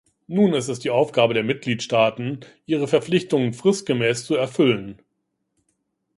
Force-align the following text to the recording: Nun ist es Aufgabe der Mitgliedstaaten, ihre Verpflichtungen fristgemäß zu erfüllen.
Nun 0.25 0.53
ist 0.55 0.67
es 0.67 0.83
Aufgabe 0.87 1.35
der 1.35 1.43
Mitgliedstaaten, 1.43 2.39
ihre 2.65 2.87
Verpflichtungen 2.87 3.53
fristgemäß 3.53 4.25
zu 4.25 4.33
erfüllen. 4.33 4.99